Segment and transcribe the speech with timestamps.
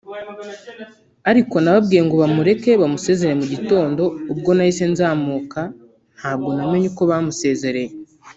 [1.29, 5.59] ariko nababwiye ngo bamureke bamusezerere mu gitondo ubwo nahise nzamuka
[6.17, 7.91] ntabwo namenye uko bamusezereye